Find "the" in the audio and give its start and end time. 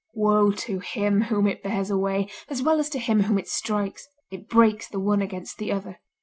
4.87-4.99, 5.59-5.71